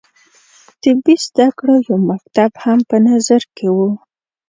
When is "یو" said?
1.87-1.97